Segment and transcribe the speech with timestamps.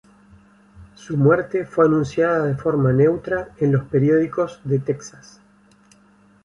[0.95, 5.39] Su muerte fue anunciada de forma neutra en los periódicos de Texas.